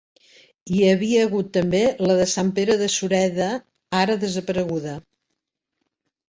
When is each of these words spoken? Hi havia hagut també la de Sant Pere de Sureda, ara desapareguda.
Hi 0.75 0.79
havia 0.85 1.25
hagut 1.25 1.51
també 1.57 1.81
la 2.07 2.15
de 2.21 2.25
Sant 2.31 2.49
Pere 2.61 2.77
de 2.79 2.87
Sureda, 2.95 3.51
ara 4.01 4.17
desapareguda. 4.25 4.97